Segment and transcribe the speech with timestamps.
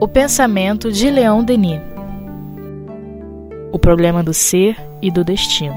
[0.00, 1.80] O pensamento de Leão Denis.
[3.72, 5.76] O problema do ser e do destino.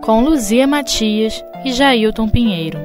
[0.00, 2.78] Com Luzia Matias e Jailton Pinheiro.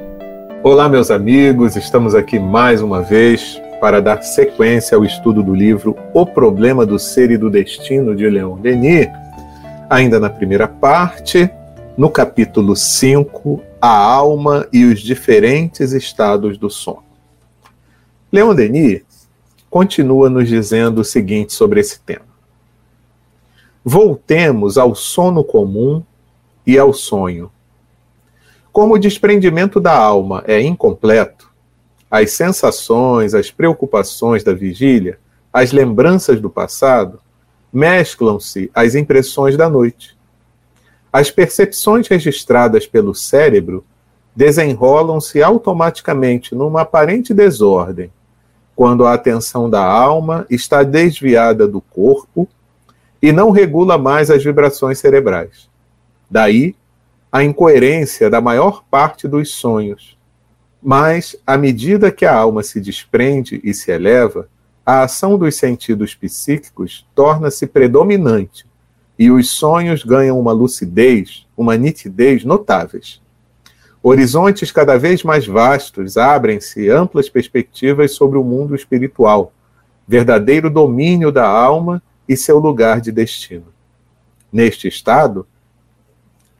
[0.62, 5.96] Olá, meus amigos, estamos aqui mais uma vez para dar sequência ao estudo do livro
[6.12, 9.08] O Problema do Ser e do Destino de Leon Denis,
[9.88, 11.50] ainda na primeira parte,
[11.96, 17.03] no capítulo 5, A Alma e os Diferentes Estados do Sono.
[18.34, 19.28] Leon Denis
[19.70, 22.26] continua nos dizendo o seguinte sobre esse tema.
[23.84, 26.02] Voltemos ao sono comum
[26.66, 27.48] e ao sonho.
[28.72, 31.48] Como o desprendimento da alma é incompleto,
[32.10, 35.16] as sensações, as preocupações da vigília,
[35.52, 37.20] as lembranças do passado,
[37.72, 40.18] mesclam-se às impressões da noite.
[41.12, 43.84] As percepções registradas pelo cérebro
[44.34, 48.10] desenrolam-se automaticamente numa aparente desordem,
[48.74, 52.48] quando a atenção da alma está desviada do corpo
[53.22, 55.68] e não regula mais as vibrações cerebrais.
[56.30, 56.74] Daí
[57.30, 60.16] a incoerência da maior parte dos sonhos,
[60.80, 64.48] mas, à medida que a alma se desprende e se eleva,
[64.84, 68.66] a ação dos sentidos psíquicos torna-se predominante
[69.18, 73.20] e os sonhos ganham uma lucidez, uma nitidez notáveis.
[74.06, 79.50] Horizontes cada vez mais vastos abrem-se amplas perspectivas sobre o mundo espiritual,
[80.06, 83.64] verdadeiro domínio da alma e seu lugar de destino.
[84.52, 85.46] Neste estado,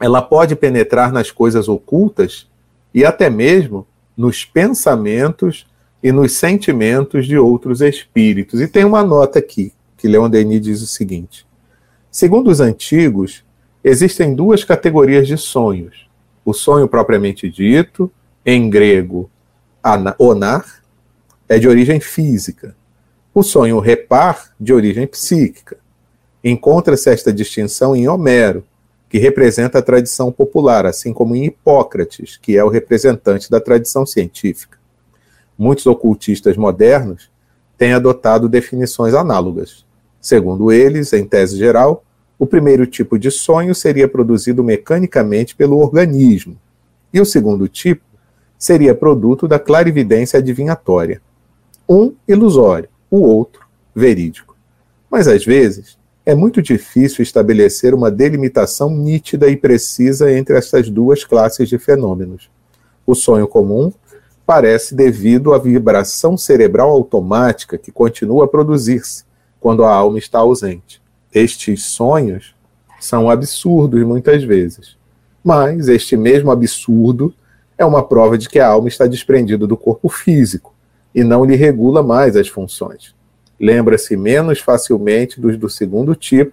[0.01, 2.51] ela pode penetrar nas coisas ocultas
[2.95, 5.67] e até mesmo nos pensamentos
[6.03, 8.59] e nos sentimentos de outros espíritos.
[8.59, 11.47] E tem uma nota aqui, que Leon Denis diz o seguinte:
[12.11, 13.45] Segundo os antigos,
[13.85, 16.09] existem duas categorias de sonhos.
[16.45, 18.11] O sonho propriamente dito,
[18.45, 19.31] em grego,
[20.19, 20.83] onar,
[21.49, 22.77] é de origem física.
[23.33, 25.79] O sonho repar, de origem psíquica.
[26.43, 28.65] Encontra-se esta distinção em Homero,
[29.09, 34.05] que representa a tradição popular, assim como em Hipócrates, que é o representante da tradição
[34.05, 34.77] científica.
[35.57, 37.31] Muitos ocultistas modernos
[37.79, 39.85] têm adotado definições análogas.
[40.21, 42.05] Segundo eles, em tese geral,
[42.39, 46.57] o primeiro tipo de sonho seria produzido mecanicamente pelo organismo,
[47.13, 48.03] e o segundo tipo
[48.59, 51.21] seria produto da clarividência adivinhatória.
[51.89, 54.57] Um ilusório, o outro verídico.
[55.11, 61.23] Mas às vezes, é muito difícil estabelecer uma delimitação nítida e precisa entre essas duas
[61.25, 62.51] classes de fenômenos.
[63.07, 63.93] O sonho comum
[64.47, 69.25] parece devido à vibração cerebral automática que continua a produzir-se
[69.61, 71.04] quando a alma está ausente.
[71.35, 72.55] Estes sonhos
[73.01, 74.97] são absurdos muitas vezes,
[75.43, 77.35] mas este mesmo absurdo
[77.77, 80.73] é uma prova de que a alma está desprendida do corpo físico
[81.15, 83.15] e não lhe regula mais as funções
[83.59, 86.53] lembra-se menos facilmente dos do segundo tipo,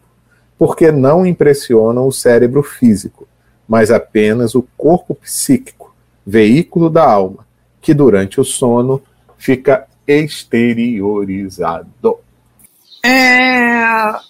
[0.58, 3.28] porque não impressionam o cérebro físico,
[3.68, 5.94] mas apenas o corpo psíquico,
[6.25, 7.46] veículo da alma,
[7.81, 9.02] que durante o sono
[9.38, 11.90] fica exteriorizado.
[13.03, 13.50] É,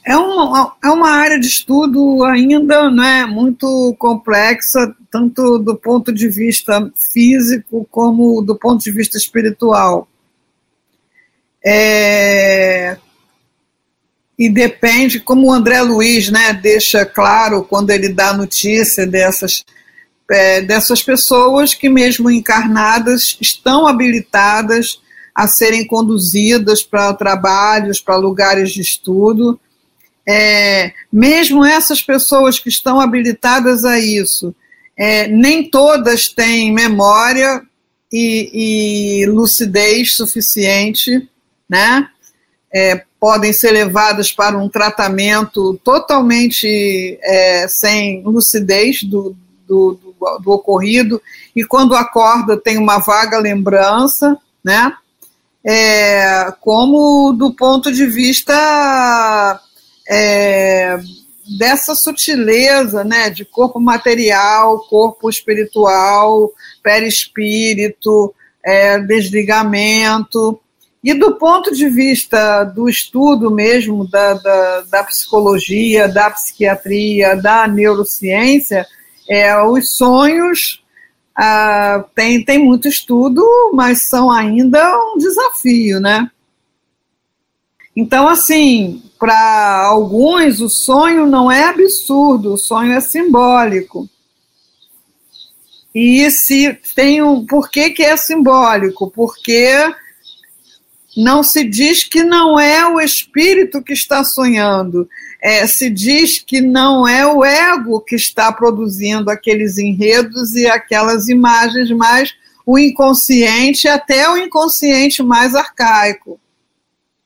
[0.05, 6.27] é, uma, é uma área de estudo ainda né, muito complexa, tanto do ponto de
[6.27, 10.07] vista físico como do ponto de vista espiritual.
[11.63, 12.97] É,
[14.37, 19.63] e depende, como o André Luiz né, deixa claro quando ele dá notícia dessas,
[20.31, 24.99] é, dessas pessoas que, mesmo encarnadas, estão habilitadas
[25.33, 29.59] a serem conduzidas para trabalhos, para lugares de estudo.
[30.27, 34.53] É, mesmo essas pessoas que estão habilitadas a isso,
[34.97, 37.61] é, nem todas têm memória
[38.11, 41.27] e, e lucidez suficiente
[41.71, 42.09] né?
[42.73, 50.51] É, podem ser levadas para um tratamento totalmente é, sem lucidez do, do, do, do,
[50.51, 51.21] ocorrido,
[51.55, 54.91] e quando acorda tem uma vaga lembrança, né?
[55.63, 59.61] É, como do ponto de vista
[60.09, 60.99] é,
[61.57, 70.59] dessa sutileza né, de corpo material, corpo espiritual, perispírito, é, desligamento.
[71.03, 77.67] E do ponto de vista do estudo mesmo da, da, da psicologia, da psiquiatria, da
[77.67, 78.85] neurociência,
[79.27, 80.80] é, os sonhos
[81.35, 83.43] ah, tem, tem muito estudo,
[83.73, 86.29] mas são ainda um desafio, né?
[87.95, 94.09] Então, assim, para alguns o sonho não é absurdo, o sonho é simbólico.
[95.93, 97.45] E se tem um.
[97.45, 99.11] Por que, que é simbólico?
[99.11, 99.75] Porque
[101.17, 105.09] não se diz que não é o espírito que está sonhando,
[105.41, 111.27] é, se diz que não é o ego que está produzindo aqueles enredos e aquelas
[111.27, 112.35] imagens, mas
[112.65, 116.39] o inconsciente, até o inconsciente mais arcaico.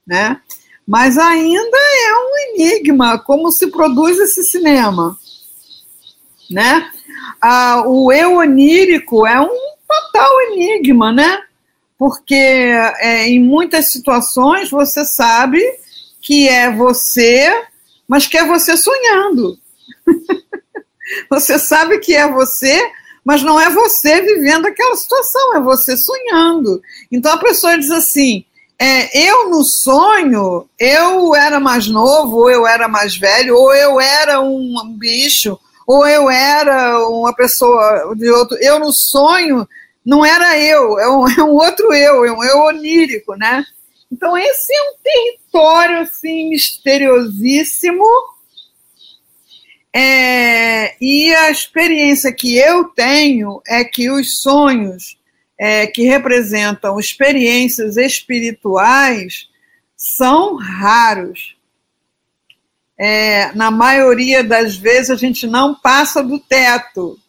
[0.08, 0.40] Né?
[0.88, 5.18] Mas ainda é um enigma como se produz esse cinema.
[6.50, 6.90] Né?
[7.42, 11.42] Ah, o eu onírico é um total enigma, né?
[11.98, 15.62] Porque é, em muitas situações você sabe
[16.22, 17.66] que é você,
[18.07, 19.57] mas que é você sonhando.
[21.30, 22.80] você sabe que é você,
[23.24, 26.81] mas não é você vivendo aquela situação, é você sonhando.
[27.12, 28.46] Então a pessoa diz assim:
[28.78, 34.00] é, eu no sonho, eu era mais novo, ou eu era mais velho, ou eu
[34.00, 38.58] era um bicho, ou eu era uma pessoa de outro.
[38.60, 39.68] Eu no sonho
[40.06, 43.66] não era eu, é um, é um outro eu, é um eu onírico, né?
[44.12, 48.06] Então esse é um território assim misteriosíssimo.
[49.94, 55.18] É, e a experiência que eu tenho é que os sonhos
[55.57, 59.48] é, que representam experiências espirituais
[59.96, 61.56] são raros.
[62.98, 67.19] É, na maioria das vezes a gente não passa do teto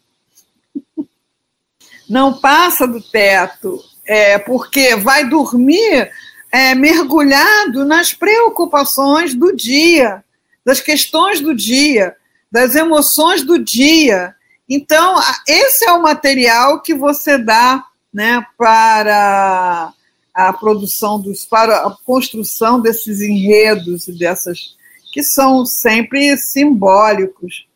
[2.09, 6.09] não passa do teto, é, porque vai dormir
[6.51, 10.23] é, mergulhado nas preocupações do dia,
[10.65, 12.15] das questões do dia,
[12.51, 14.35] das emoções do dia.
[14.69, 15.15] Então,
[15.47, 19.93] esse é o material que você dá né, para
[20.33, 24.75] a produção dos, para a construção desses enredos e dessas
[25.11, 27.67] que são sempre simbólicos,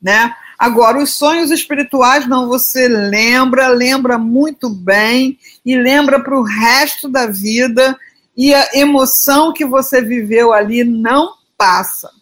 [0.00, 0.34] né?
[0.62, 5.36] Agora, os sonhos espirituais, não, você lembra, lembra muito bem
[5.66, 7.98] e lembra para o resto da vida
[8.36, 12.12] e a emoção que você viveu ali não passa.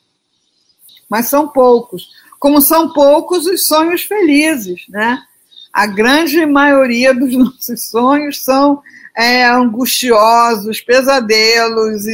[1.06, 2.08] Mas são poucos.
[2.38, 5.22] Como são poucos os sonhos felizes, né?
[5.70, 8.81] A grande maioria dos nossos sonhos são
[9.14, 12.04] é, angustiosos, pesadelos,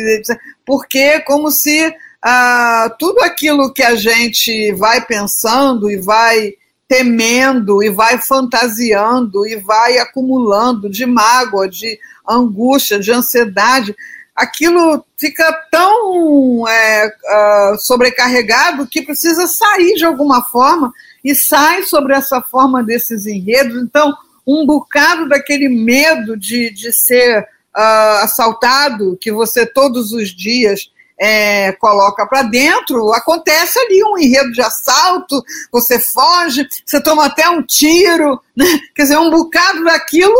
[0.64, 1.94] porque como se
[2.28, 6.54] ah, tudo aquilo que a gente vai pensando e vai
[6.88, 11.96] temendo e vai fantasiando e vai acumulando de mágoa, de
[12.28, 13.94] angústia, de ansiedade,
[14.34, 20.92] aquilo fica tão é, uh, sobrecarregado que precisa sair de alguma forma
[21.24, 23.80] e sai sobre essa forma desses enredos.
[23.80, 24.12] Então,
[24.44, 31.72] um bocado daquele medo de, de ser uh, assaltado que você todos os dias é,
[31.72, 35.42] coloca para dentro, acontece ali um enredo de assalto,
[35.72, 38.66] você foge, você toma até um tiro, né?
[38.94, 40.36] quer dizer, um bocado daquilo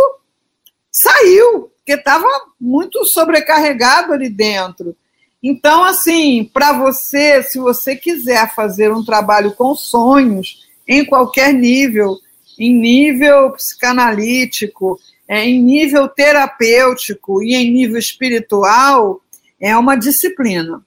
[0.91, 2.27] saiu, porque estava
[2.61, 4.97] muito sobrecarregado ali dentro.
[5.43, 12.17] Então, assim, para você, se você quiser fazer um trabalho com sonhos, em qualquer nível,
[12.59, 19.21] em nível psicanalítico, é, em nível terapêutico e em nível espiritual,
[19.61, 20.85] é uma disciplina.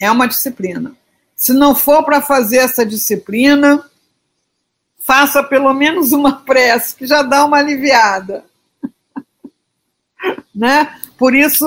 [0.00, 0.94] É uma disciplina.
[1.34, 3.84] Se não for para fazer essa disciplina,
[4.98, 8.44] faça pelo menos uma prece, que já dá uma aliviada.
[10.54, 10.98] né?
[11.18, 11.66] Por isso,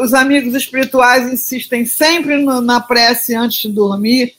[0.00, 4.34] os amigos espirituais insistem sempre no, na prece antes de dormir.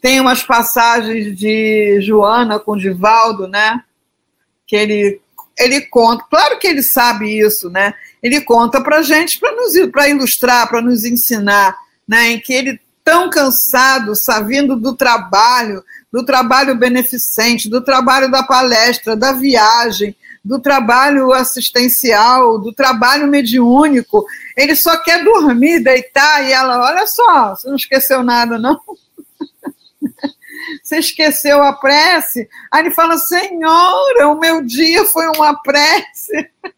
[0.00, 3.82] Tem umas passagens de Joana com Divaldo, né?
[4.66, 5.20] Que ele,
[5.58, 6.24] ele conta.
[6.28, 7.94] Claro que ele sabe isso, né?
[8.24, 9.38] Ele conta para gente
[9.92, 11.76] para ilustrar, para nos ensinar,
[12.08, 18.42] né, em que ele tão cansado, sabendo do trabalho, do trabalho beneficente, do trabalho da
[18.42, 24.24] palestra, da viagem, do trabalho assistencial, do trabalho mediúnico,
[24.56, 28.80] ele só quer dormir, deitar, e ela, olha só, você não esqueceu nada, não?
[30.82, 32.48] Você esqueceu a prece?
[32.72, 36.50] Aí ele fala, Senhora, o meu dia foi uma prece.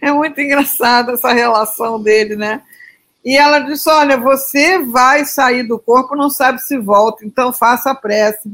[0.00, 2.62] É muito engraçada essa relação dele, né?
[3.24, 7.90] E ela disse: Olha, você vai sair do corpo, não sabe se volta, então faça
[7.90, 8.50] a prece.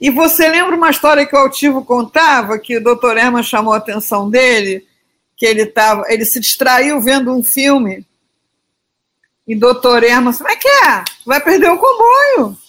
[0.00, 3.78] E você lembra uma história que o Altivo contava, que o doutor Herman chamou a
[3.78, 4.86] atenção dele,
[5.36, 8.06] que ele, tava, ele se distraiu vendo um filme.
[9.46, 11.04] E doutor Herman, como é que é?
[11.26, 12.63] Vai perder o comboio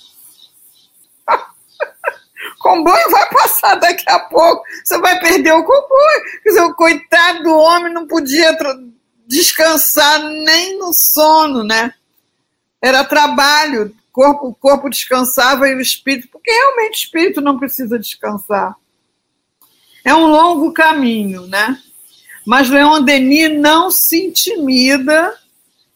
[2.65, 6.23] comboio vai passar daqui a pouco, você vai perder o comboio.
[6.41, 8.57] Quer dizer, o coitado do homem não podia
[9.27, 11.93] descansar nem no sono, né?
[12.81, 17.99] Era trabalho, corpo, o corpo descansava e o espírito, porque realmente o espírito não precisa
[17.99, 18.75] descansar.
[20.03, 21.79] É um longo caminho, né?
[22.47, 25.35] Mas Leon Denis não se intimida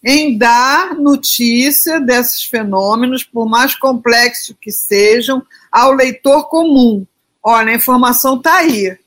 [0.04, 7.06] em dar notícia desses fenômenos, por mais complexos que sejam, ao leitor comum.
[7.42, 8.98] Olha, a informação está aí.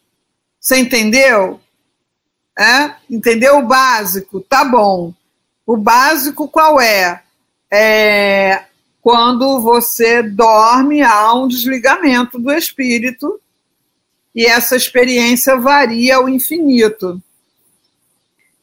[0.61, 1.61] Você entendeu?
[2.59, 2.95] É?
[3.11, 4.41] Entendeu o básico?
[4.41, 5.13] Tá bom.
[5.67, 7.23] O básico qual é?
[7.71, 8.65] É
[9.03, 13.41] quando você dorme, há um desligamento do espírito
[14.33, 17.21] e essa experiência varia ao infinito.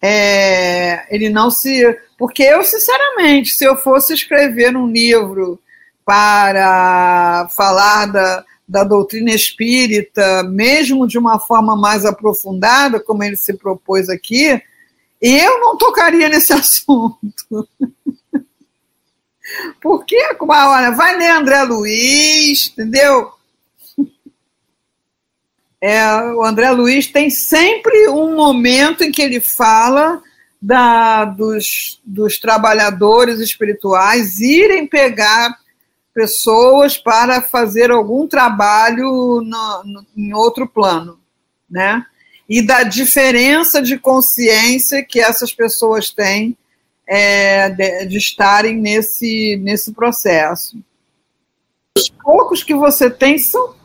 [0.01, 1.83] É, ele não se.
[2.17, 5.59] Porque eu, sinceramente, se eu fosse escrever um livro
[6.09, 13.53] para falar da, da doutrina espírita, mesmo de uma forma mais aprofundada, como ele se
[13.53, 14.59] propôs aqui,
[15.21, 17.69] eu não tocaria nesse assunto.
[19.79, 23.31] Porque, olha, vai ler André Luiz, entendeu?
[25.79, 30.23] É, o André Luiz tem sempre um momento em que ele fala
[30.59, 35.55] da, dos, dos trabalhadores espirituais irem pegar
[36.13, 41.19] pessoas para fazer algum trabalho no, no, em outro plano,
[41.69, 42.05] né?
[42.47, 46.57] E da diferença de consciência que essas pessoas têm
[47.07, 50.77] é, de, de, estarem nesse, nesse processo.
[51.97, 53.75] Os poucos que você tem são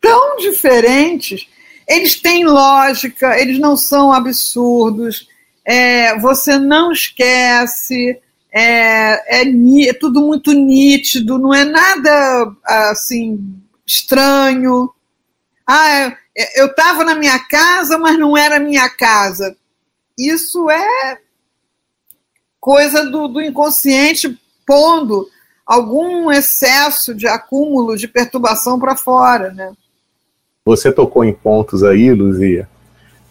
[0.00, 1.48] tão diferentes,
[1.88, 5.28] eles têm lógica, eles não são absurdos,
[5.64, 8.20] é, você não esquece,
[8.52, 13.38] é, é, é, tudo muito nítido, não é nada assim
[13.86, 14.90] estranho.
[15.66, 16.14] Ah,
[16.54, 19.56] eu estava na minha casa, mas não era minha casa.
[20.18, 21.18] Isso é
[22.60, 25.28] coisa do, do inconsciente pondo
[25.66, 29.72] algum excesso de acúmulo de perturbação para fora, né?
[30.64, 32.68] Você tocou em pontos aí, Luzia,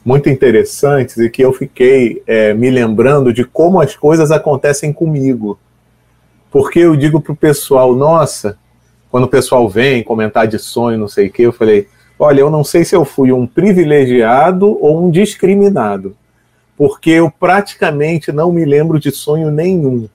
[0.03, 5.59] muito interessantes e que eu fiquei é, me lembrando de como as coisas acontecem comigo.
[6.49, 8.57] Porque eu digo para o pessoal, nossa,
[9.09, 11.87] quando o pessoal vem comentar de sonho, não sei o quê, eu falei,
[12.19, 16.15] olha, eu não sei se eu fui um privilegiado ou um discriminado
[16.81, 20.09] porque eu praticamente não me lembro de sonho nenhum.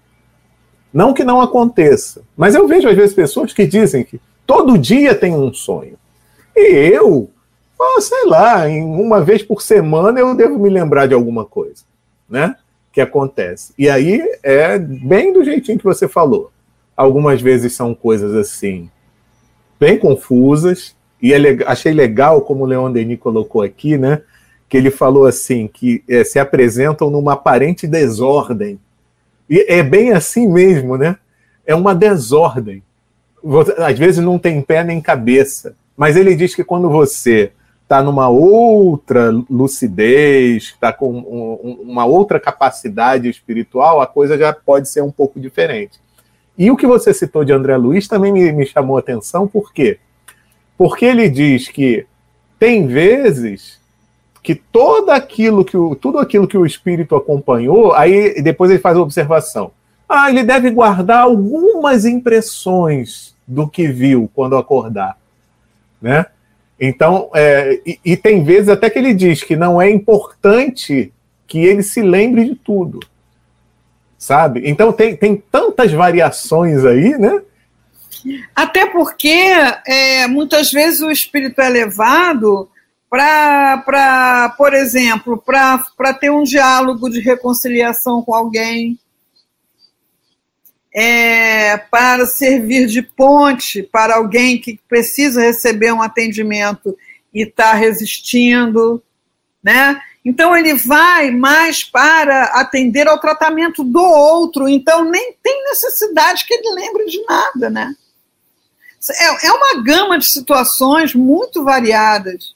[0.92, 5.14] Não que não aconteça, mas eu vejo às vezes pessoas que dizem que todo dia
[5.14, 5.96] tem um sonho.
[6.56, 7.30] E eu,
[7.78, 11.84] oh, sei lá, em uma vez por semana eu devo me lembrar de alguma coisa,
[12.28, 12.56] né?
[12.92, 13.72] Que acontece.
[13.78, 16.50] E aí é bem do jeitinho que você falou.
[16.96, 18.90] Algumas vezes são coisas assim,
[19.78, 24.22] bem confusas, e é achei legal como o Leon Denis colocou aqui, né?
[24.68, 28.80] que ele falou assim, que é, se apresentam numa aparente desordem.
[29.48, 31.16] E é bem assim mesmo, né?
[31.64, 32.82] É uma desordem.
[33.78, 35.76] Às vezes não tem pé nem cabeça.
[35.96, 37.52] Mas ele diz que quando você
[37.86, 44.88] está numa outra lucidez, está com um, uma outra capacidade espiritual, a coisa já pode
[44.88, 46.00] ser um pouco diferente.
[46.58, 49.72] E o que você citou de André Luiz também me, me chamou a atenção, por
[49.72, 50.00] quê?
[50.76, 52.04] Porque ele diz que
[52.58, 53.80] tem vezes
[54.42, 58.96] que todo aquilo que o, tudo aquilo que o espírito acompanhou, aí depois ele faz
[58.96, 59.70] a observação.
[60.08, 65.16] Ah, ele deve guardar algumas impressões do que viu quando acordar,
[66.02, 66.26] né?
[66.78, 71.12] Então, é, e, e, tem vezes até que ele diz que não é importante
[71.46, 73.00] que ele se lembre de tudo,
[74.18, 74.62] sabe?
[74.64, 77.40] Então tem, tem tantas variações aí, né?
[78.54, 79.38] Até porque
[79.86, 82.68] é, muitas vezes o espírito elevado
[83.08, 88.98] para, por exemplo, para ter um diálogo de reconciliação com alguém,
[90.98, 96.96] é, para servir de ponte para alguém que precisa receber um atendimento
[97.34, 99.02] e está resistindo,
[99.62, 100.00] né?
[100.24, 106.54] Então ele vai mais para atender ao tratamento do outro, então nem tem necessidade que
[106.54, 107.94] ele lembre de nada, né?
[109.10, 112.54] É, é uma gama de situações muito variadas.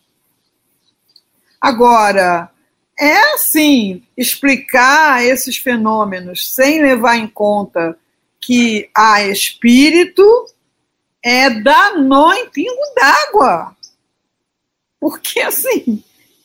[1.61, 2.51] Agora,
[2.99, 7.99] é assim, explicar esses fenômenos sem levar em conta
[8.41, 10.25] que há espírito
[11.23, 13.77] é dar nó em pingo d'água.
[14.99, 16.03] Porque, assim,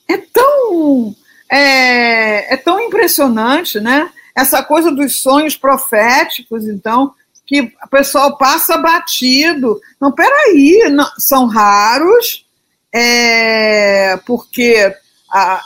[0.07, 1.15] é tão,
[1.49, 4.09] é, é tão impressionante, né?
[4.35, 7.13] Essa coisa dos sonhos proféticos, então,
[7.45, 9.79] que o pessoal passa batido.
[9.99, 12.45] Não, peraí, não, são raros,
[12.93, 14.93] é, porque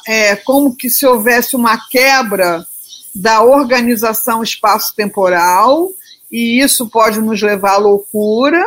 [0.08, 2.66] é como que se houvesse uma quebra
[3.14, 5.90] da organização espaço-temporal,
[6.32, 8.64] e isso pode nos levar à loucura.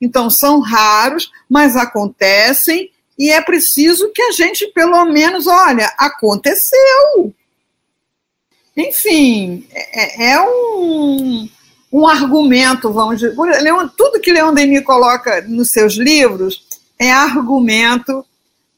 [0.00, 7.34] Então, são raros, mas acontecem, e é preciso que a gente, pelo menos, olha, aconteceu.
[8.76, 11.48] Enfim, é, é um,
[11.90, 13.34] um argumento, vamos dizer.
[13.96, 16.66] Tudo que Leon Denis coloca nos seus livros
[16.98, 18.24] é argumento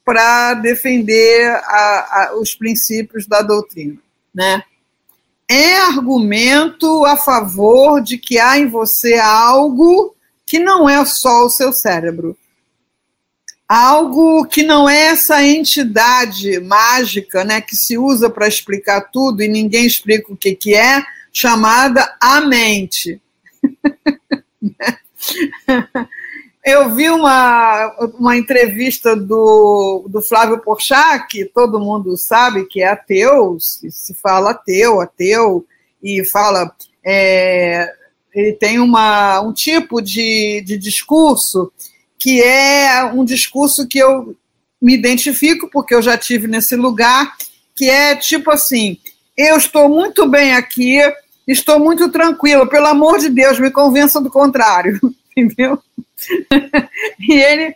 [0.04, 3.98] para defender a, a, os princípios da doutrina,
[4.32, 4.62] né?
[5.50, 10.14] É argumento a favor de que há em você algo
[10.46, 12.36] que não é só o seu cérebro,
[13.68, 19.48] algo que não é essa entidade mágica, né, que se usa para explicar tudo e
[19.48, 21.02] ninguém explica o que, que é,
[21.32, 23.20] chamada a mente.
[26.68, 33.56] Eu vi uma, uma entrevista do, do Flávio Porchat, todo mundo sabe que é ateu,
[33.58, 35.64] se, se fala ateu, ateu,
[36.02, 36.70] e fala.
[37.02, 37.90] É,
[38.34, 41.72] ele tem uma, um tipo de, de discurso
[42.18, 44.36] que é um discurso que eu
[44.78, 47.34] me identifico, porque eu já tive nesse lugar,
[47.74, 48.98] que é tipo assim:
[49.34, 50.98] eu estou muito bem aqui,
[51.46, 55.00] estou muito tranquilo, pelo amor de Deus, me convença do contrário,
[55.34, 55.82] entendeu?
[57.20, 57.74] e ele,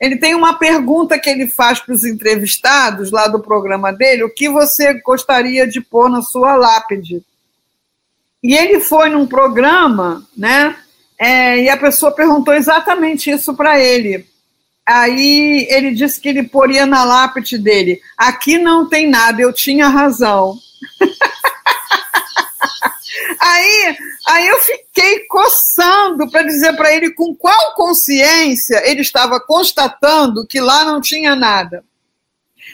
[0.00, 4.32] ele tem uma pergunta que ele faz para os entrevistados lá do programa dele: o
[4.32, 7.22] que você gostaria de pôr na sua lápide?
[8.42, 10.76] E ele foi num programa, né?
[11.18, 14.26] É, e a pessoa perguntou exatamente isso para ele.
[14.86, 19.88] Aí ele disse que ele poria na lápide dele: aqui não tem nada, eu tinha
[19.88, 20.56] razão.
[23.40, 30.46] aí, aí eu fiquei coçando para dizer para ele com qual consciência ele estava constatando
[30.46, 31.84] que lá não tinha nada.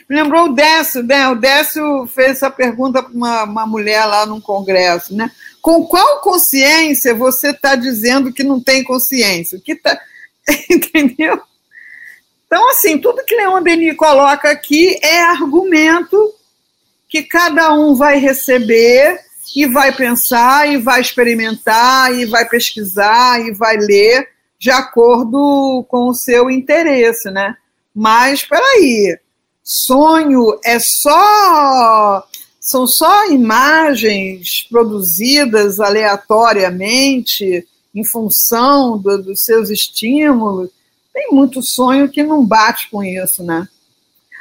[0.09, 1.29] Me lembrou o Décio, né?
[1.29, 5.31] O Décio fez essa pergunta para uma, uma mulher lá num congresso, né?
[5.61, 9.61] Com qual consciência você está dizendo que não tem consciência?
[9.61, 9.99] que tá...
[10.71, 11.41] Entendeu?
[12.47, 16.35] Então, assim, tudo que Leon Denis coloca aqui é argumento
[17.09, 19.19] que cada um vai receber
[19.55, 26.09] e vai pensar, e vai experimentar, e vai pesquisar, e vai ler de acordo com
[26.09, 27.57] o seu interesse, né?
[27.95, 29.19] Mas, espera aí,
[29.63, 32.27] sonho é só
[32.61, 40.71] são só imagens produzidas aleatoriamente em função do, dos seus estímulos.
[41.13, 43.69] Tem muito sonho que não bate com isso, né?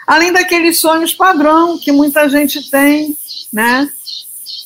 [0.05, 3.17] Além daqueles sonhos padrão que muita gente tem,
[3.51, 3.89] né?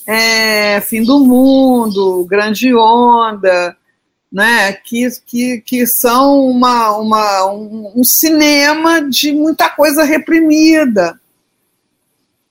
[0.07, 3.75] É, fim do mundo, grande onda,
[4.31, 4.73] né?
[4.73, 11.19] Que, que, que são uma, uma, um, um cinema de muita coisa reprimida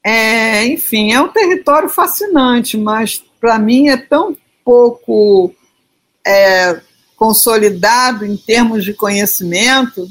[0.05, 5.55] é, enfim, é um território fascinante, mas para mim é tão pouco
[6.27, 6.79] é,
[7.17, 10.07] consolidado em termos de conhecimento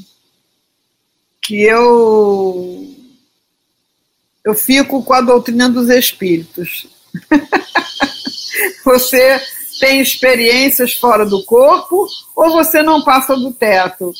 [1.40, 2.92] que eu
[4.44, 6.88] eu fico com a doutrina dos espíritos.
[8.84, 9.40] você
[9.80, 14.12] tem experiências fora do corpo ou você não passa do teto.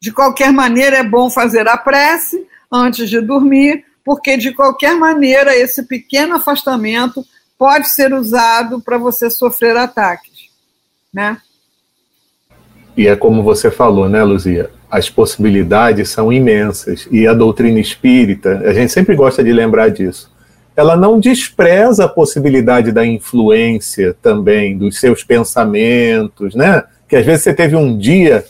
[0.00, 5.56] De qualquer maneira, é bom fazer a prece antes de dormir, porque de qualquer maneira
[5.56, 7.24] esse pequeno afastamento
[7.58, 10.50] pode ser usado para você sofrer ataques,
[11.12, 11.38] né?
[12.96, 14.70] E é como você falou, né, Luzia?
[14.90, 20.30] As possibilidades são imensas e a doutrina espírita, a gente sempre gosta de lembrar disso.
[20.76, 26.84] Ela não despreza a possibilidade da influência também dos seus pensamentos, né?
[27.08, 28.44] Que às vezes você teve um dia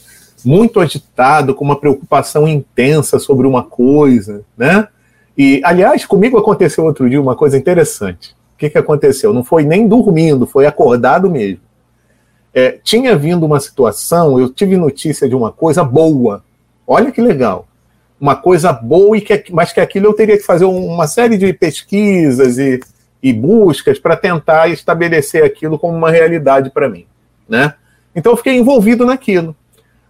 [0.45, 4.89] muito agitado, com uma preocupação intensa sobre uma coisa, né?
[5.39, 8.35] E, aliás, comigo aconteceu outro dia uma coisa interessante.
[8.55, 9.35] O que, que aconteceu?
[9.35, 11.61] Não foi nem dormindo, foi acordado mesmo.
[12.55, 16.43] É, tinha vindo uma situação, eu tive notícia de uma coisa boa.
[16.87, 17.69] Olha que legal.
[18.21, 21.53] Uma coisa boa, e que, mas que aquilo eu teria que fazer uma série de
[21.53, 22.81] pesquisas e,
[23.23, 27.07] e buscas para tentar estabelecer aquilo como uma realidade para mim.
[27.49, 27.75] Né?
[28.15, 29.55] Então eu fiquei envolvido naquilo.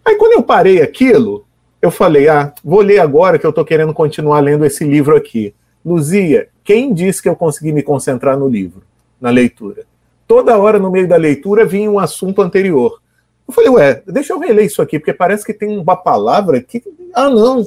[0.05, 1.45] Aí quando eu parei aquilo,
[1.83, 5.55] eu falei, ah, vou ler agora que eu estou querendo continuar lendo esse livro aqui.
[5.85, 8.83] Luzia, quem disse que eu consegui me concentrar no livro,
[9.21, 9.85] na leitura?
[10.27, 13.01] Toda hora no meio da leitura vinha um assunto anterior.
[13.47, 16.83] Eu falei, ué, deixa eu reler isso aqui, porque parece que tem uma palavra que.
[17.15, 17.65] Ah, não.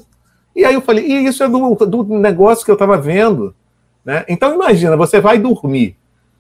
[0.60, 3.56] E aí eu falei, e isso é do, do negócio que eu estava vendo.
[4.04, 4.26] Né?
[4.28, 5.95] Então imagina, você vai dormir,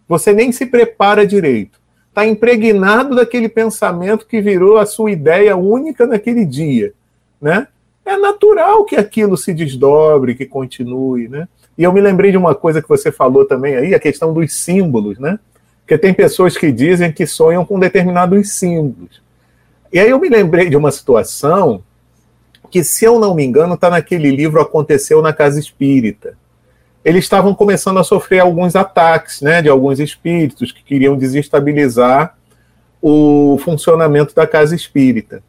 [0.07, 1.79] você nem se prepara direito,
[2.09, 6.93] está impregnado daquele pensamento que virou a sua ideia única naquele dia
[7.41, 7.67] né?
[8.05, 11.47] É natural que aquilo se desdobre, que continue, né?
[11.77, 14.53] E eu me lembrei de uma coisa que você falou também aí, a questão dos
[14.53, 15.39] símbolos, né?
[15.81, 19.21] Porque tem pessoas que dizem que sonham com determinados símbolos.
[19.91, 21.83] E aí eu me lembrei de uma situação
[22.69, 26.37] que, se eu não me engano, está naquele livro Aconteceu na Casa Espírita.
[27.03, 32.35] Eles estavam começando a sofrer alguns ataques né, de alguns espíritos que queriam desestabilizar
[33.01, 35.41] o funcionamento da casa espírita.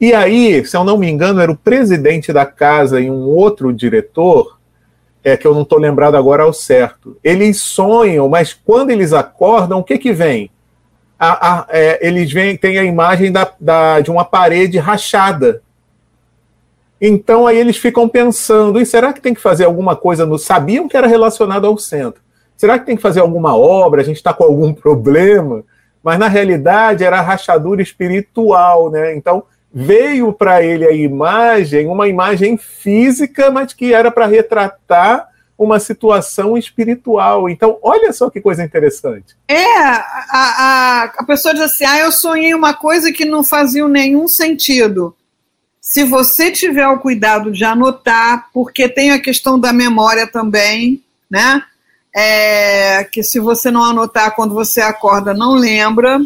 [0.00, 3.72] E aí, se eu não me engano, era o presidente da casa e um outro
[3.72, 4.58] diretor,
[5.24, 7.16] é que eu não estou lembrado agora ao certo.
[7.22, 10.50] Eles sonham, mas quando eles acordam, o que que vem?
[11.18, 15.62] A, a, é, eles vêm, tem a imagem da, da, de uma parede rachada.
[17.00, 20.38] Então aí eles ficam pensando, e será que tem que fazer alguma coisa no.
[20.38, 22.22] Sabiam que era relacionado ao centro.
[22.56, 24.00] Será que tem que fazer alguma obra?
[24.00, 25.62] A gente está com algum problema?
[26.02, 29.14] Mas na realidade era rachadura espiritual, né?
[29.14, 35.28] Então veio para ele a imagem, uma imagem física, mas que era para retratar
[35.58, 37.48] uma situação espiritual.
[37.48, 39.36] Então, olha só que coisa interessante.
[39.48, 43.86] É, a, a, a pessoa diz assim: ah, eu sonhei uma coisa que não fazia
[43.88, 45.14] nenhum sentido.
[45.88, 51.62] Se você tiver o cuidado de anotar, porque tem a questão da memória também, né?
[52.12, 56.18] É, que se você não anotar quando você acorda, não lembra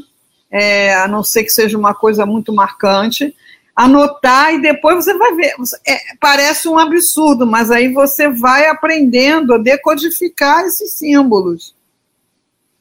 [0.51, 3.37] é, a não ser que seja uma coisa muito marcante,
[3.77, 5.53] anotar e depois você vai ver.
[5.87, 11.75] É, parece um absurdo, mas aí você vai aprendendo a decodificar esses símbolos.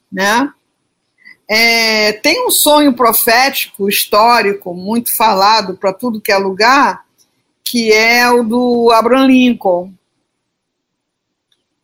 [0.09, 0.49] Né?
[1.49, 7.03] É, tem um sonho profético, histórico, muito falado para tudo que é lugar,
[7.63, 9.91] que é o do Abraham Lincoln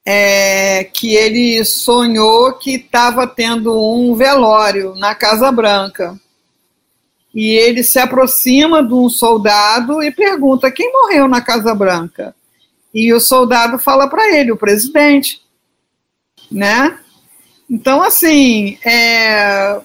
[0.06, 6.16] é, que ele sonhou que estava tendo um velório na Casa Branca.
[7.34, 12.36] E ele se aproxima de um soldado e pergunta: quem morreu na Casa Branca?
[12.94, 15.42] E o soldado fala para ele: o presidente.
[16.52, 17.00] Né?
[17.70, 19.82] Então, assim, é,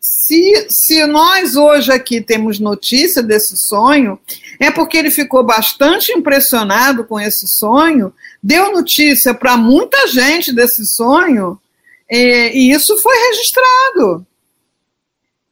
[0.00, 4.18] se, se nós hoje aqui temos notícia desse sonho,
[4.58, 10.86] é porque ele ficou bastante impressionado com esse sonho, deu notícia para muita gente desse
[10.86, 11.60] sonho,
[12.08, 14.26] é, e isso foi registrado.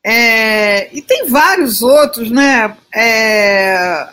[0.05, 2.77] É, e tem vários outros, né?
[2.95, 4.09] É,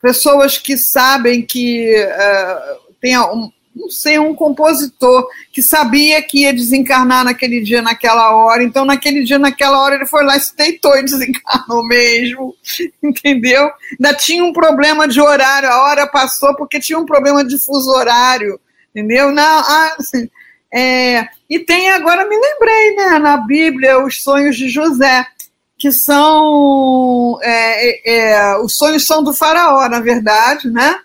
[0.00, 6.52] pessoas que sabem que uh, tem um, não sei, um compositor que sabia que ia
[6.52, 8.62] desencarnar naquele dia, naquela hora.
[8.62, 12.54] Então, naquele dia, naquela hora, ele foi lá, se deitou e desencarnou mesmo.
[13.02, 13.70] Entendeu?
[13.92, 17.90] Ainda tinha um problema de horário, a hora passou porque tinha um problema de fuso
[17.90, 18.58] horário.
[18.94, 19.30] Entendeu?
[19.30, 20.26] Não, ah, assim,
[20.72, 25.26] é, e tem agora, me lembrei, né, na Bíblia, os sonhos de José,
[25.76, 27.38] que são.
[27.42, 30.98] É, é, é os sonhos são do Faraó, na verdade, né?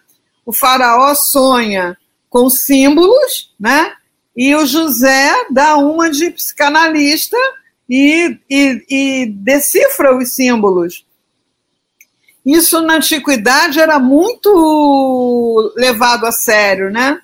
[0.45, 1.97] O Faraó sonha
[2.31, 3.93] com símbolos, né?
[4.35, 7.37] E o José dá uma de psicanalista
[7.87, 11.05] e, e, e decifra os símbolos.
[12.45, 17.21] Isso na antiguidade era muito levado a sério, né?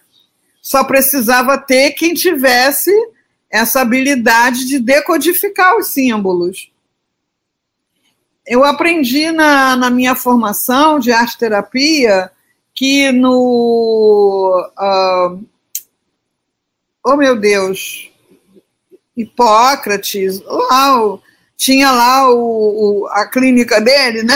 [0.62, 2.91] Só precisava ter quem tivesse
[3.50, 6.70] essa habilidade de decodificar os símbolos.
[8.46, 12.30] Eu aprendi na, na minha formação de arte terapia
[12.78, 14.70] que no.
[14.78, 15.44] Uh,
[17.04, 18.12] oh, meu Deus!
[19.18, 21.18] Hipócrates, lá,
[21.58, 22.38] tinha lá o,
[23.02, 24.36] o, a clínica dele, né?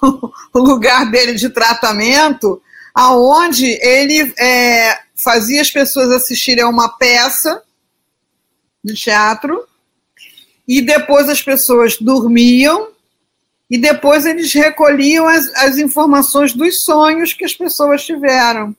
[0.54, 2.62] o lugar dele de tratamento,
[2.94, 7.62] aonde ele é, fazia as pessoas assistirem a uma peça
[8.82, 9.68] de teatro
[10.66, 12.88] e depois as pessoas dormiam
[13.70, 18.76] e depois eles recolhiam as, as informações dos sonhos que as pessoas tiveram.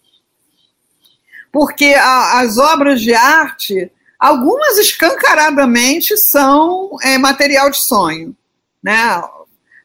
[1.52, 8.36] Porque a, as obras de arte, algumas escancaradamente são é, material de sonho.
[8.84, 9.22] Né?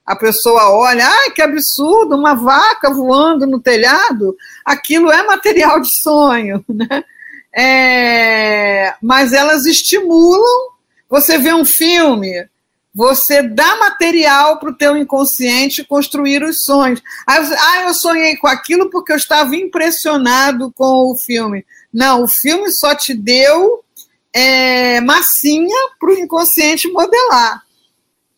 [0.05, 6.65] A pessoa olha, que absurdo, uma vaca voando no telhado, aquilo é material de sonho.
[6.69, 7.05] Né?
[7.53, 10.71] É, mas elas estimulam.
[11.09, 12.49] Você vê um filme,
[12.93, 17.01] você dá material para o teu inconsciente construir os sonhos.
[17.27, 21.65] Ah, eu sonhei com aquilo porque eu estava impressionado com o filme.
[21.93, 23.85] Não, o filme só te deu
[24.33, 27.63] é, massinha para o inconsciente modelar,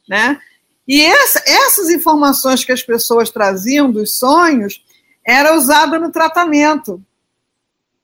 [0.08, 0.38] né?
[0.86, 4.82] E essa, essas informações que as pessoas traziam dos sonhos
[5.24, 7.02] era usada no tratamento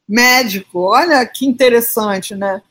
[0.09, 0.81] médico.
[0.81, 2.63] Olha que interessante, né?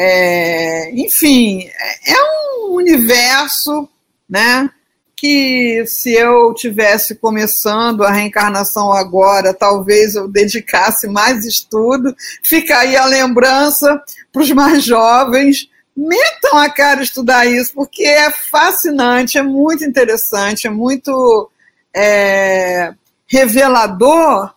[0.00, 1.68] É, enfim,
[2.06, 3.88] é um universo,
[4.30, 4.70] né?
[5.16, 12.14] Que se eu tivesse começando a reencarnação agora, talvez eu dedicasse mais estudo.
[12.44, 14.00] Fica aí a lembrança
[14.32, 15.68] para os mais jovens.
[15.96, 21.50] Metam a cara estudar isso, porque é fascinante, é muito interessante, é muito
[21.92, 22.94] é,
[23.26, 24.54] revelador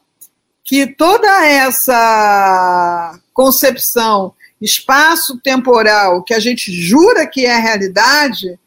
[0.64, 8.60] que toda essa concepção espaço-temporal que a gente jura que é realidade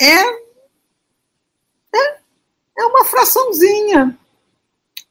[0.00, 0.20] é,
[1.94, 2.16] é,
[2.78, 4.16] é uma fraçãozinha.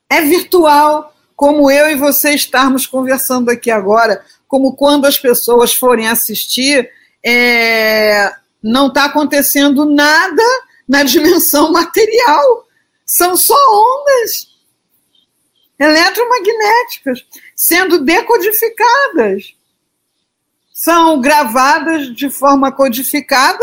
[0.10, 6.08] É virtual, como eu e você estarmos conversando aqui agora, como quando as pessoas forem
[6.08, 6.90] assistir,
[7.24, 10.44] é, não está acontecendo nada
[10.88, 12.68] na dimensão material.
[13.06, 14.50] São só ondas
[15.80, 19.56] eletromagnéticas sendo decodificadas.
[20.80, 23.60] São gravadas de forma codificada.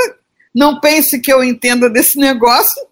[0.55, 2.87] Não pense que eu entenda desse negócio,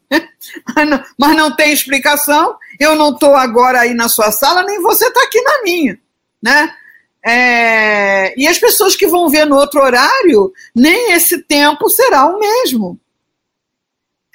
[1.19, 2.57] mas não tem explicação.
[2.81, 5.99] Eu não estou agora aí na sua sala, nem você está aqui na minha.
[6.43, 6.75] Né?
[7.23, 12.39] É, e as pessoas que vão ver no outro horário, nem esse tempo será o
[12.39, 12.99] mesmo.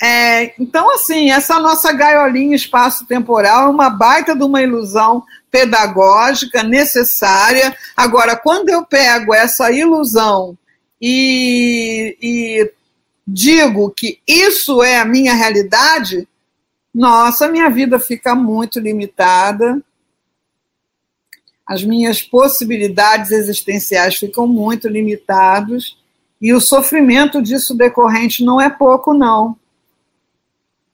[0.01, 7.75] É, então, assim, essa nossa gaiolinha espaço-temporal é uma baita de uma ilusão pedagógica necessária.
[7.97, 10.57] Agora, quando eu pego essa ilusão
[11.01, 12.71] e, e
[13.27, 16.27] digo que isso é a minha realidade,
[16.93, 19.81] nossa, minha vida fica muito limitada,
[21.67, 25.99] as minhas possibilidades existenciais ficam muito limitados
[26.41, 29.55] e o sofrimento disso decorrente não é pouco, não.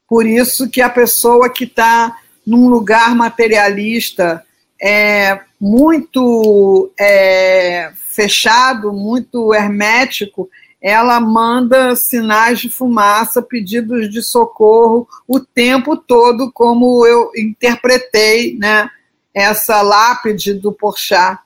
[0.08, 4.46] Por isso que a pessoa que está num lugar materialista
[4.82, 10.50] é, muito é, fechado, muito hermético,
[10.82, 18.90] ela manda sinais de fumaça, pedidos de socorro o tempo todo, como eu interpretei né,
[19.34, 21.40] essa lápide do Porchat.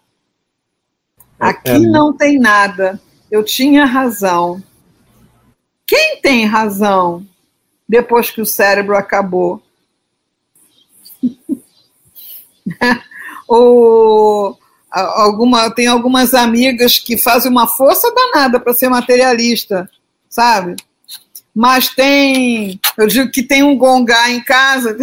[1.40, 3.00] É, Aqui é, não tem nada,
[3.32, 4.62] eu tinha razão.
[5.88, 7.26] Quem tem razão?
[7.90, 9.60] Depois que o cérebro acabou.
[13.48, 14.56] Ou
[14.92, 19.90] alguma, tem algumas amigas que fazem uma força danada para ser materialista,
[20.30, 20.76] sabe?
[21.56, 24.96] Mas tem, eu digo que tem um gongá em casa,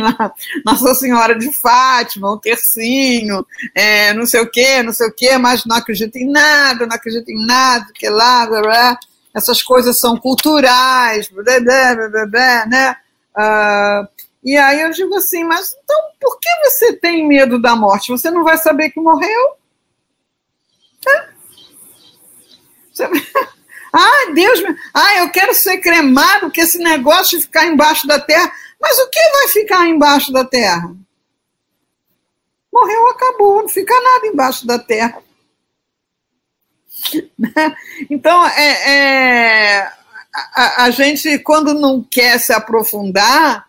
[0.64, 5.38] Nossa Senhora de Fátima, um tercinho, é, não sei o quê, não sei o quê,
[5.38, 8.98] mas não acredito em nada, não acredito em nada, que lá, blá, blá
[9.38, 12.96] essas coisas são culturais, blá, blá, blá, blá né?
[13.36, 14.08] Uh,
[14.44, 18.10] e aí eu digo assim, mas então por que você tem medo da morte?
[18.10, 19.56] Você não vai saber que morreu?
[21.06, 21.28] É.
[23.90, 28.52] Ah, Deus, ah, eu quero ser cremado, que esse negócio de ficar embaixo da terra.
[28.78, 30.94] Mas o que vai ficar embaixo da terra?
[32.70, 35.22] Morreu, acabou, não fica nada embaixo da terra.
[38.10, 39.92] Então, é, é
[40.54, 43.66] a, a, gente, quando não quer se aprofundar,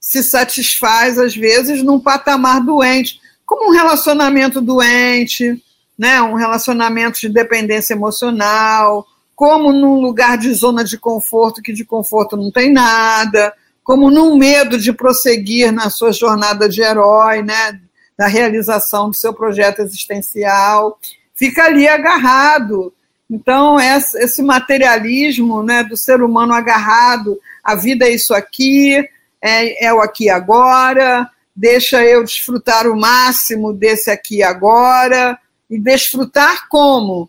[0.00, 5.62] se satisfaz, às vezes, num patamar doente, como um relacionamento doente,
[5.98, 11.84] né, um relacionamento de dependência emocional, como num lugar de zona de conforto, que de
[11.84, 13.52] conforto não tem nada,
[13.84, 17.80] como num medo de prosseguir na sua jornada de herói, né,
[18.16, 20.98] da realização do seu projeto existencial
[21.42, 22.94] fica ali agarrado.
[23.28, 28.96] Então, esse materialismo né, do ser humano agarrado, a vida é isso aqui,
[29.40, 35.36] é, é o aqui agora, deixa eu desfrutar o máximo desse aqui agora,
[35.68, 37.28] e desfrutar como?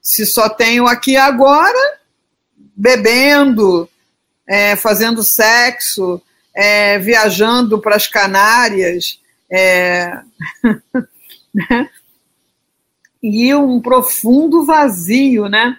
[0.00, 2.00] Se só tenho aqui agora,
[2.74, 3.88] bebendo,
[4.44, 6.20] é, fazendo sexo,
[6.52, 10.18] é, viajando para as Canárias, é,
[11.54, 11.88] né?
[13.22, 15.78] E um profundo vazio, né?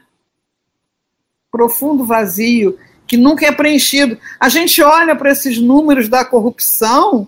[1.51, 4.17] Profundo vazio que nunca é preenchido.
[4.39, 7.27] A gente olha para esses números da corrupção,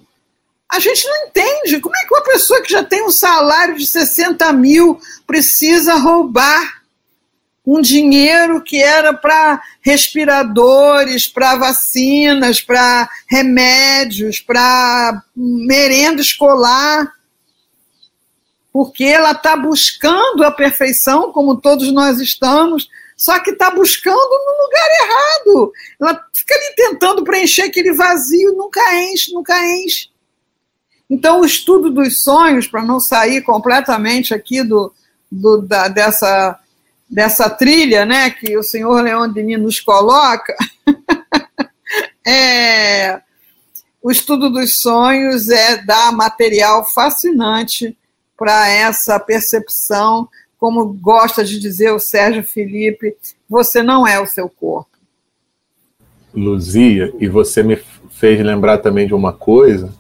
[0.72, 3.86] a gente não entende como é que uma pessoa que já tem um salário de
[3.86, 6.82] 60 mil precisa roubar
[7.66, 17.12] um dinheiro que era para respiradores, para vacinas, para remédios, para merenda escolar
[18.76, 24.66] porque ela está buscando a perfeição, como todos nós estamos, só que está buscando no
[24.66, 25.72] lugar errado.
[25.98, 30.10] Ela fica ali tentando preencher aquele vazio, nunca enche, nunca enche.
[31.10, 34.94] Então, o estudo dos sonhos, para não sair completamente aqui do,
[35.32, 36.60] do da, dessa,
[37.10, 40.54] dessa trilha né, que o senhor Leon Denis nos coloca,
[42.28, 43.22] é,
[44.04, 47.98] o estudo dos sonhos é dar material fascinante
[48.38, 53.16] para essa percepção, como gosta de dizer o Sérgio Felipe,
[53.50, 54.90] você não é o seu corpo.
[56.34, 57.78] Luzia, e você me
[58.10, 59.94] fez lembrar também de uma coisa,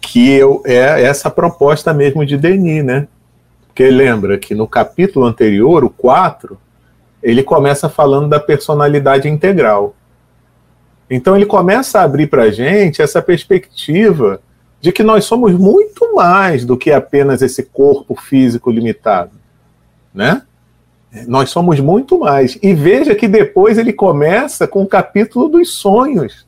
[0.00, 3.08] que eu, é essa proposta mesmo de Denis, né?
[3.66, 6.58] Porque lembra que no capítulo anterior, o 4,
[7.22, 9.94] ele começa falando da personalidade integral.
[11.10, 14.40] Então ele começa a abrir para a gente essa perspectiva
[14.80, 19.32] de que nós somos muito mais do que apenas esse corpo físico limitado,
[20.12, 20.42] né?
[21.26, 22.58] Nós somos muito mais.
[22.62, 26.46] E veja que depois ele começa com o capítulo dos sonhos.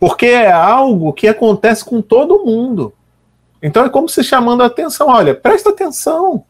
[0.00, 2.92] Porque é algo que acontece com todo mundo.
[3.62, 6.44] Então é como se chamando a atenção: olha, presta atenção.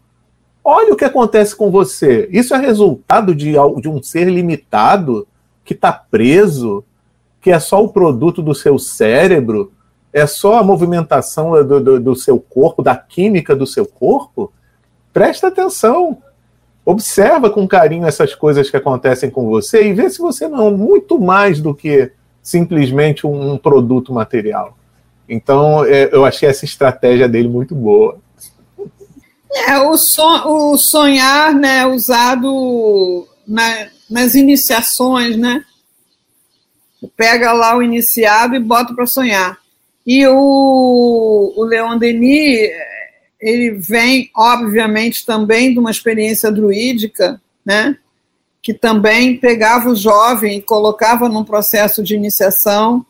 [0.64, 2.29] Olha o que acontece com você.
[2.33, 5.26] Isso é resultado de, de um ser limitado
[5.64, 6.85] que está preso,
[7.40, 9.72] que é só o produto do seu cérebro,
[10.16, 14.50] é só a movimentação do, do, do seu corpo, da química do seu corpo.
[15.12, 16.22] Presta atenção.
[16.87, 20.70] Observa com carinho essas coisas que acontecem com você e vê se você não é
[20.70, 22.11] muito mais do que
[22.42, 24.79] simplesmente um, um produto material.
[25.29, 28.18] Então, é, eu achei essa estratégia dele muito boa.
[29.68, 35.62] É, o, son, o sonhar, né, usado na, nas iniciações, né?
[37.14, 39.65] Pega lá o iniciado e bota para sonhar.
[40.07, 42.71] E o, o Leon Denis,
[43.40, 47.97] ele vem, obviamente, também de uma experiência druídica, né?
[48.66, 53.07] que também pegava o jovem e colocava num processo de iniciação.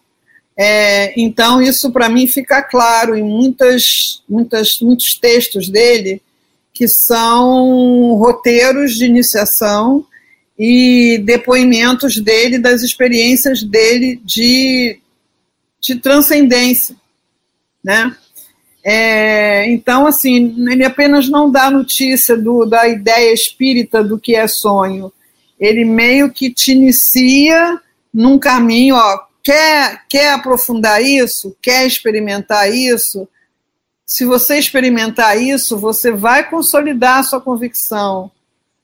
[0.55, 6.21] É, então, isso para mim fica claro em muitas, muitas, muitos textos dele,
[6.75, 10.05] que são roteiros de iniciação
[10.59, 14.99] e depoimentos dele, das experiências dele de,
[15.81, 16.97] de transcendência.
[17.83, 18.17] Né?
[18.85, 24.47] É, então, assim, ele apenas não dá notícia do, da ideia espírita do que é
[24.47, 25.13] sonho.
[25.59, 27.81] Ele meio que te inicia
[28.13, 31.57] num caminho, ó, quer, quer aprofundar isso?
[31.61, 33.29] Quer experimentar isso?
[34.07, 38.31] Se você experimentar isso, você vai consolidar a sua convicção,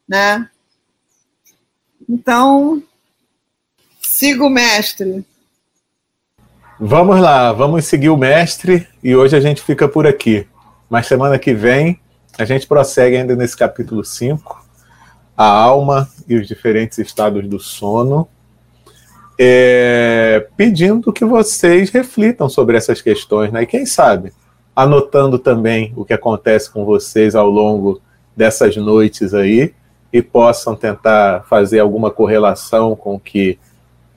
[0.08, 0.50] né?
[2.08, 2.82] Então,
[4.00, 5.24] siga o mestre.
[6.84, 10.48] Vamos lá, vamos seguir o mestre e hoje a gente fica por aqui.
[10.90, 12.00] Mas semana que vem
[12.36, 14.66] a gente prossegue ainda nesse capítulo 5,
[15.36, 18.26] a alma e os diferentes estados do sono,
[19.38, 23.62] é, pedindo que vocês reflitam sobre essas questões, né?
[23.62, 24.32] E quem sabe,
[24.74, 28.02] anotando também o que acontece com vocês ao longo
[28.36, 29.72] dessas noites aí
[30.12, 33.56] e possam tentar fazer alguma correlação com o que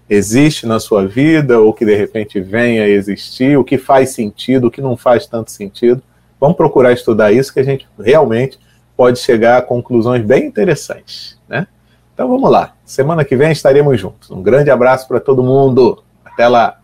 [0.09, 4.67] existe na sua vida ou que de repente venha a existir, o que faz sentido,
[4.67, 6.01] o que não faz tanto sentido.
[6.39, 8.59] Vamos procurar estudar isso que a gente realmente
[8.95, 11.67] pode chegar a conclusões bem interessantes, né?
[12.13, 12.73] Então vamos lá.
[12.85, 14.31] Semana que vem estaremos juntos.
[14.31, 16.01] Um grande abraço para todo mundo.
[16.23, 16.79] Até lá.